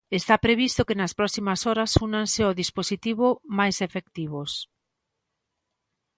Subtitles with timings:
[0.19, 4.51] Está previsto que nas próximas horas únanse ao dispositivo máis efectivos.